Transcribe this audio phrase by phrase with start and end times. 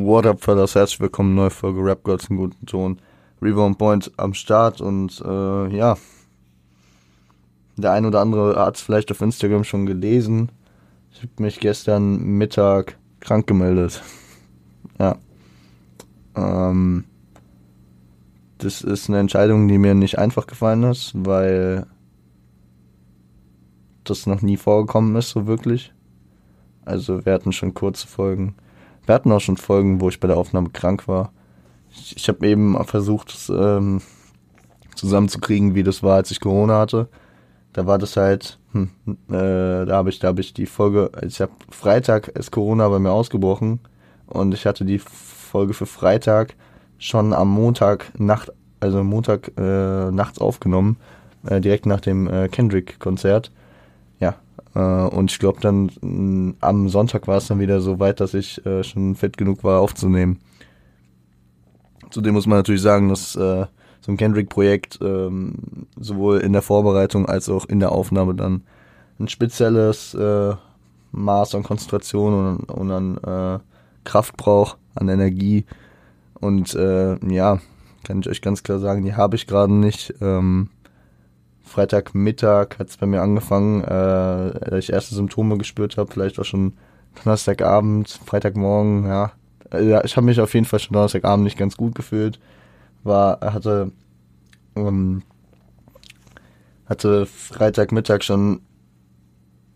[0.00, 0.76] What up, fellas?
[0.76, 3.00] Herzlich willkommen, neue Folge Rap Girls im guten Ton.
[3.42, 5.96] Rebound Point am Start und äh, ja,
[7.76, 10.52] der ein oder andere hat es vielleicht auf Instagram schon gelesen.
[11.10, 14.00] Ich habe mich gestern Mittag krank gemeldet.
[15.00, 15.16] Ja.
[16.36, 17.04] Ähm,
[18.58, 21.88] das ist eine Entscheidung, die mir nicht einfach gefallen ist, weil
[24.04, 25.92] das noch nie vorgekommen ist, so wirklich.
[26.84, 28.54] Also wir hatten schon kurze Folgen
[29.08, 31.32] wir hatten auch schon Folgen, wo ich bei der Aufnahme krank war.
[31.90, 34.02] Ich, ich habe eben versucht, es, ähm,
[34.94, 37.08] zusammenzukriegen, wie das war, als ich Corona hatte.
[37.72, 41.52] Da war das halt, hm, äh, da habe ich, da ich die Folge, ich habe
[41.70, 43.80] Freitag ist Corona bei mir ausgebrochen
[44.26, 46.54] und ich hatte die Folge für Freitag
[46.98, 50.96] schon am Montag Nacht, also Montag äh, nachts aufgenommen,
[51.46, 53.52] äh, direkt nach dem äh, Kendrick-Konzert.
[54.74, 58.34] Äh, und ich glaube dann mm, am Sonntag war es dann wieder so weit, dass
[58.34, 60.40] ich äh, schon fit genug war aufzunehmen.
[62.10, 63.66] Zudem muss man natürlich sagen, dass äh,
[64.00, 68.62] so ein Kendrick-Projekt ähm, sowohl in der Vorbereitung als auch in der Aufnahme dann
[69.18, 70.16] ein spezielles
[71.10, 73.60] Maß an Konzentration und, an
[74.04, 75.64] Kraft braucht, an Energie.
[76.34, 77.58] Und ja,
[78.04, 80.14] kann ich euch ganz klar sagen, die habe ich gerade nicht.
[80.20, 80.70] Ähm,
[81.68, 86.44] Freitagmittag hat es bei mir angefangen, äh, dass ich erste Symptome gespürt habe, vielleicht auch
[86.44, 86.74] schon
[87.22, 89.32] Donnerstagabend, Freitagmorgen, ja.
[89.70, 92.40] Also, ich habe mich auf jeden Fall schon Donnerstagabend nicht ganz gut gefühlt.
[93.04, 93.92] War, hatte,
[94.76, 95.22] ähm,
[96.86, 98.60] hatte Freitagmittag schon,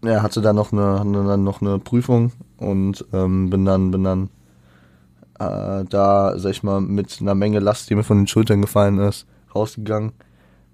[0.04, 4.30] ja, hatte dann noch eine, eine noch eine Prüfung und ähm, bin dann, bin dann
[5.38, 8.98] äh, da, sag ich mal, mit einer Menge Last, die mir von den Schultern gefallen
[8.98, 10.12] ist, rausgegangen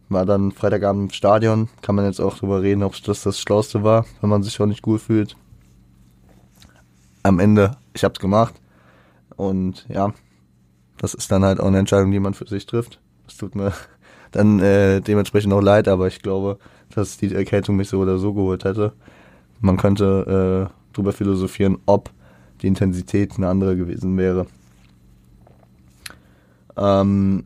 [0.09, 1.69] war dann Freitagabend im Stadion.
[1.83, 4.67] Kann man jetzt auch drüber reden, ob das das Schlauste war, wenn man sich auch
[4.67, 5.37] nicht gut fühlt.
[7.23, 8.55] Am Ende, ich hab's gemacht.
[9.37, 10.13] Und ja,
[10.99, 13.01] das ist dann halt auch eine Entscheidung, die man für sich trifft.
[13.27, 13.73] Das tut mir
[14.33, 16.59] dann äh, dementsprechend auch leid, aber ich glaube,
[16.95, 18.93] dass die Erkältung mich so oder so geholt hätte.
[19.61, 22.11] Man könnte äh, drüber philosophieren, ob
[22.63, 24.47] die Intensität eine andere gewesen wäre.
[26.77, 27.45] Ähm,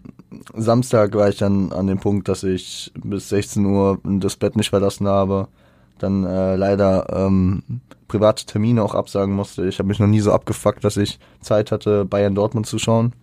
[0.55, 4.71] Samstag war ich dann an dem Punkt, dass ich bis 16 Uhr das Bett nicht
[4.71, 5.49] verlassen habe.
[5.99, 7.63] Dann äh, leider ähm,
[8.09, 9.67] private Termine auch absagen musste.
[9.67, 13.15] Ich habe mich noch nie so abgefuckt, dass ich Zeit hatte, Bayern Dortmund zu schauen.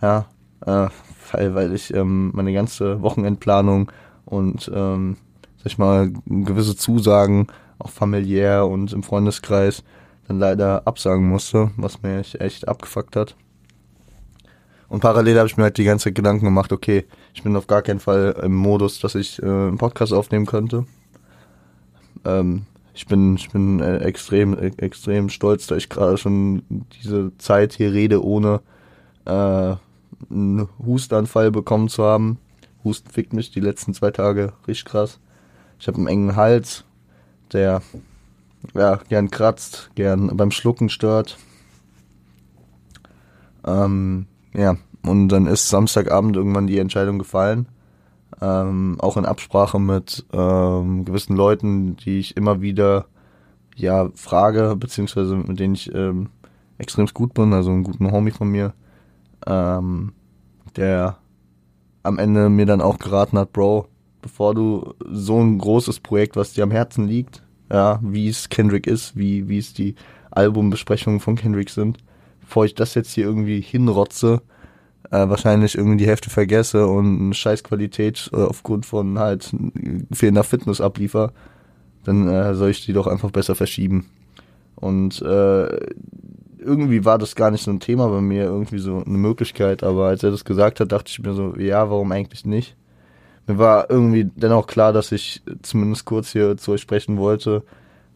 [0.00, 0.26] Ja,
[0.64, 0.88] äh,
[1.32, 3.90] weil, weil ich ähm, meine ganze Wochenendplanung
[4.24, 5.16] und ähm,
[5.58, 7.48] sag ich mal gewisse Zusagen
[7.78, 9.82] auch familiär und im Freundeskreis
[10.28, 13.36] dann leider absagen musste, was mir echt abgefuckt hat.
[14.88, 17.04] Und parallel habe ich mir halt die ganze Zeit Gedanken gemacht, okay,
[17.34, 20.86] ich bin auf gar keinen Fall im Modus, dass ich äh, einen Podcast aufnehmen könnte.
[22.24, 26.62] Ähm, ich bin, ich bin äh, extrem, äh, extrem stolz, da ich gerade schon
[27.02, 28.60] diese Zeit hier rede, ohne
[29.24, 29.74] äh,
[30.30, 32.38] einen Hustanfall bekommen zu haben.
[32.84, 35.18] Husten fickt mich die letzten zwei Tage richtig krass.
[35.78, 36.84] Ich habe einen engen Hals,
[37.52, 37.82] der
[38.74, 41.36] ja gern kratzt, gern beim Schlucken stört.
[43.66, 47.68] Ähm, ja, und dann ist Samstagabend irgendwann die Entscheidung gefallen.
[48.40, 53.06] Ähm, auch in Absprache mit ähm, gewissen Leuten, die ich immer wieder
[53.76, 56.30] ja frage, beziehungsweise mit denen ich ähm,
[56.78, 58.74] extrem gut bin, also einen guten Homie von mir,
[59.46, 60.12] ähm,
[60.76, 61.18] der
[62.02, 63.88] am Ende mir dann auch geraten hat, Bro,
[64.22, 68.86] bevor du so ein großes Projekt, was dir am Herzen liegt, ja, wie es Kendrick
[68.86, 69.94] ist, wie, wie es die
[70.30, 71.98] Albumbesprechungen von Kendrick sind,
[72.46, 74.40] bevor ich das jetzt hier irgendwie hinrotze,
[75.10, 79.54] äh, wahrscheinlich irgendwie die Hälfte vergesse und eine Scheißqualität äh, aufgrund von halt
[80.12, 81.32] fehlender Fitness abliefer,
[82.04, 84.06] dann äh, soll ich die doch einfach besser verschieben.
[84.76, 85.76] Und äh,
[86.58, 90.06] irgendwie war das gar nicht so ein Thema bei mir, irgendwie so eine Möglichkeit, aber
[90.06, 92.76] als er das gesagt hat, dachte ich mir so, ja, warum eigentlich nicht?
[93.46, 97.62] Mir war irgendwie dennoch klar, dass ich zumindest kurz hier zu euch sprechen wollte,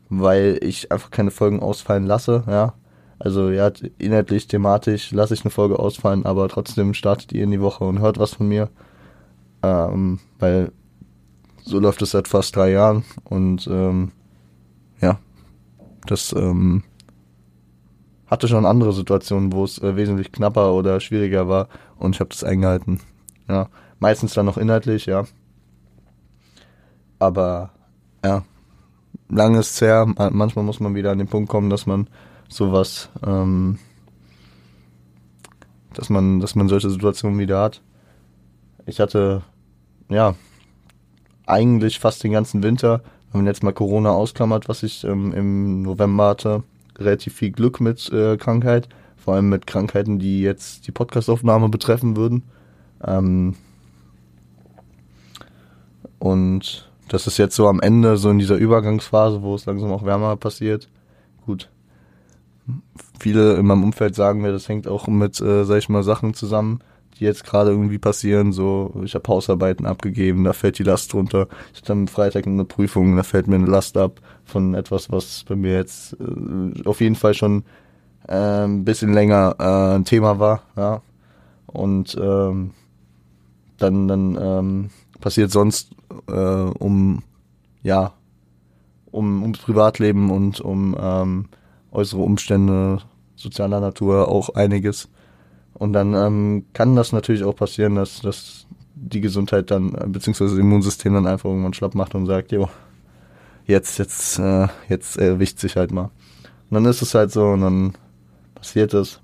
[0.08, 2.74] weil ich einfach keine Folgen ausfallen lasse, ja.
[3.20, 7.60] Also ja, inhaltlich, thematisch lasse ich eine Folge ausfallen, aber trotzdem startet ihr in die
[7.60, 8.70] Woche und hört was von mir.
[9.62, 10.72] Ähm, weil
[11.62, 14.12] so läuft es seit fast drei Jahren und ähm,
[15.02, 15.18] ja,
[16.06, 16.82] das ähm,
[18.26, 21.68] hatte schon andere Situationen, wo es äh, wesentlich knapper oder schwieriger war
[21.98, 23.00] und ich habe das eingehalten.
[23.48, 23.68] Ja,
[23.98, 25.24] meistens dann noch inhaltlich, ja.
[27.18, 27.72] Aber
[28.24, 28.44] ja,
[29.28, 30.06] lang ist es her.
[30.06, 32.08] Manchmal muss man wieder an den Punkt kommen, dass man
[32.50, 33.78] sowas, ähm,
[35.94, 37.80] dass man, dass man solche Situationen wieder hat.
[38.86, 39.42] Ich hatte,
[40.08, 40.34] ja,
[41.46, 43.02] eigentlich fast den ganzen Winter,
[43.32, 46.62] wenn man jetzt mal Corona ausklammert, was ich ähm, im November hatte,
[46.98, 52.16] relativ viel Glück mit äh, Krankheit, vor allem mit Krankheiten, die jetzt die Podcastaufnahme betreffen
[52.16, 52.42] würden.
[53.04, 53.56] Ähm,
[56.18, 60.04] und das ist jetzt so am Ende, so in dieser Übergangsphase, wo es langsam auch
[60.04, 60.88] wärmer passiert.
[61.44, 61.68] Gut.
[63.18, 66.34] Viele in meinem Umfeld sagen mir, das hängt auch mit, äh, sag ich mal, Sachen
[66.34, 66.80] zusammen,
[67.18, 68.52] die jetzt gerade irgendwie passieren.
[68.52, 71.48] So, ich habe Hausarbeiten abgegeben, da fällt die Last runter.
[71.72, 75.44] Ich hatte am Freitag eine Prüfung, da fällt mir eine Last ab von etwas, was
[75.44, 77.64] bei mir jetzt äh, auf jeden Fall schon
[78.26, 80.62] äh, ein bisschen länger äh, ein Thema war.
[80.76, 81.02] Ja.
[81.66, 82.72] Und ähm,
[83.78, 84.90] dann, dann ähm,
[85.20, 85.90] passiert sonst
[86.28, 87.22] äh, um
[87.82, 88.12] ja
[89.10, 91.48] um ums Privatleben und um ähm,
[91.92, 92.98] äußere Umstände
[93.36, 95.08] sozialer Natur auch einiges.
[95.74, 100.50] Und dann ähm, kann das natürlich auch passieren, dass, dass die Gesundheit dann, äh, beziehungsweise
[100.50, 102.68] das Immunsystem dann einfach irgendwann schlapp macht und sagt, jo,
[103.66, 106.10] jetzt, jetzt, äh, jetzt erwischt sich halt mal.
[106.68, 107.92] Und dann ist es halt so und dann
[108.54, 109.20] passiert es.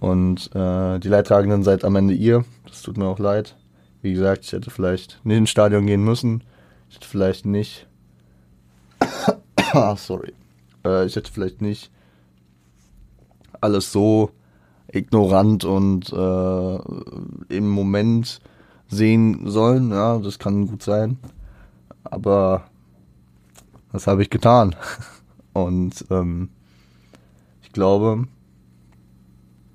[0.00, 2.44] Und äh, die Leidtragenden seid am Ende ihr.
[2.66, 3.56] Das tut mir auch leid.
[4.02, 6.44] Wie gesagt, ich hätte vielleicht nicht ins Stadion gehen müssen.
[6.88, 7.87] Ich hätte vielleicht nicht.
[9.72, 10.32] ah, sorry.
[10.84, 11.90] Äh, ich hätte vielleicht nicht
[13.60, 14.30] alles so
[14.92, 18.40] ignorant und äh, im Moment
[18.88, 19.90] sehen sollen.
[19.90, 21.18] Ja, das kann gut sein.
[22.04, 22.64] Aber
[23.92, 24.74] das habe ich getan.
[25.52, 26.50] Und ähm,
[27.62, 28.24] ich glaube,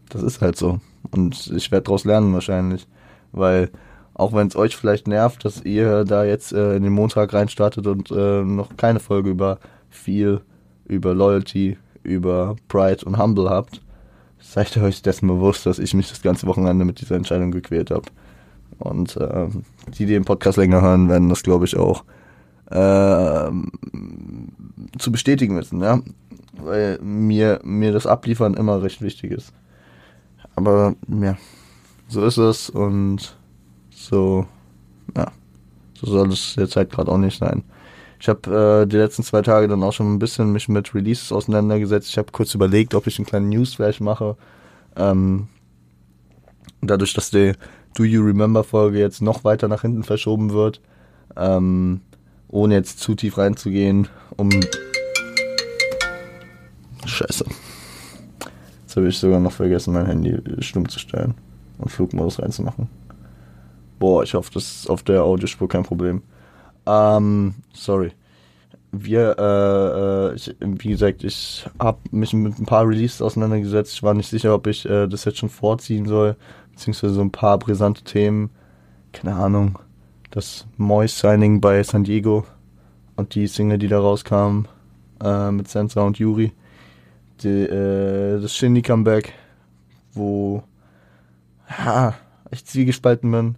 [0.10, 0.80] das ist halt so.
[1.12, 2.88] Und ich werde daraus lernen wahrscheinlich.
[3.32, 3.70] Weil
[4.14, 7.86] auch wenn es euch vielleicht nervt, dass ihr da jetzt äh, in den Montag reinstartet
[7.88, 9.60] und äh, noch keine Folge über
[9.94, 10.42] viel,
[10.86, 13.82] über Loyalty, über Pride und Humble habt,
[14.40, 17.92] seid ihr euch dessen bewusst, dass ich mich das ganze Wochenende mit dieser Entscheidung gequält
[17.92, 18.06] habe.
[18.80, 19.48] Und äh,
[19.88, 22.04] die, die den Podcast länger hören, werden das, glaube ich, auch
[22.70, 23.52] äh,
[24.98, 26.02] zu bestätigen wissen, ja.
[26.54, 29.54] Weil mir, mir das Abliefern immer recht wichtig ist.
[30.56, 31.38] Aber ja,
[32.08, 33.36] so ist es und
[33.90, 34.46] so,
[35.16, 35.32] ja,
[35.96, 37.64] so soll es jetzt halt gerade auch nicht sein.
[38.24, 41.34] Ich habe äh, die letzten zwei Tage dann auch schon ein bisschen mich mit Releases
[41.34, 42.08] auseinandergesetzt.
[42.08, 44.38] Ich habe kurz überlegt, ob ich einen kleinen Newsflash mache.
[44.96, 45.50] Ähm,
[46.82, 47.52] dadurch, dass die
[47.96, 50.80] Do You Remember Folge jetzt noch weiter nach hinten verschoben wird,
[51.36, 52.00] ähm,
[52.48, 54.50] ohne jetzt zu tief reinzugehen, um
[57.06, 57.44] Scheiße.
[58.84, 61.34] Jetzt habe ich sogar noch vergessen, mein Handy stumm zu stellen
[61.78, 62.88] und Flugmodus reinzumachen.
[64.00, 66.22] Boah, ich hoffe, das ist auf der Audiospur kein Problem.
[66.86, 68.12] Ähm, sorry.
[68.92, 73.94] Wir, äh, äh, ich, wie gesagt, ich habe mich mit ein paar Releases auseinandergesetzt.
[73.94, 76.36] Ich war nicht sicher, ob ich äh, das jetzt schon vorziehen soll,
[76.72, 78.52] beziehungsweise so ein paar brisante Themen.
[79.12, 79.80] Keine Ahnung.
[80.30, 82.46] Das Moist-Signing bei San Diego
[83.16, 84.66] und die Single, die da rauskam
[85.24, 86.52] äh, mit Sansa und Yuri.
[87.42, 89.34] Die, äh, das Shindy-Comeback,
[90.14, 90.64] wo
[91.68, 92.14] ha,
[92.52, 93.56] ich zwiegespalten bin.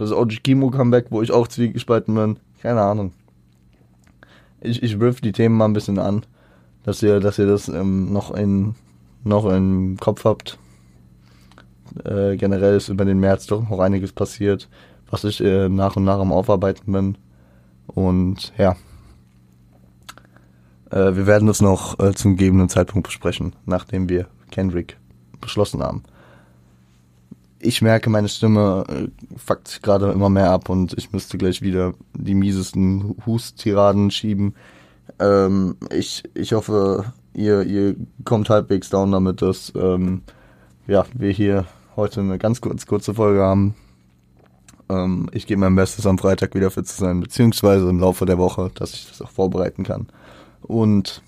[0.00, 2.38] Das OG Kimo Comeback, wo ich auch zwiegespalten bin.
[2.62, 3.12] Keine Ahnung.
[4.62, 6.22] Ich, ich riff die Themen mal ein bisschen an,
[6.84, 8.76] dass ihr, dass ihr das ähm, noch in
[9.24, 10.58] noch im Kopf habt.
[12.02, 14.70] Äh, generell ist über den März doch noch einiges passiert,
[15.10, 17.18] was ich äh, nach und nach am Aufarbeiten bin.
[17.86, 18.76] Und ja,
[20.90, 24.96] äh, wir werden das noch äh, zum gegebenen Zeitpunkt besprechen, nachdem wir Kendrick
[25.42, 26.04] beschlossen haben
[27.60, 31.92] ich merke, meine Stimme äh, fuckt gerade immer mehr ab und ich müsste gleich wieder
[32.14, 34.54] die miesesten Husttiraden schieben.
[35.18, 40.22] Ähm, ich, ich hoffe, ihr, ihr kommt halbwegs down damit, dass ähm,
[40.86, 43.74] ja, wir hier heute eine ganz kurz, kurze Folge haben.
[44.88, 48.38] Ähm, ich gebe mein Bestes, am Freitag wieder fit zu sein, beziehungsweise im Laufe der
[48.38, 50.08] Woche, dass ich das auch vorbereiten kann.
[50.62, 51.22] Und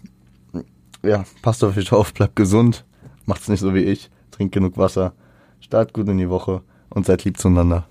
[1.03, 2.85] ja, passt auf euch auf, bleibt gesund,
[3.27, 5.12] macht's nicht so wie ich, trinkt genug Wasser
[5.62, 7.87] Start gut in die Woche und seid lieb zueinander.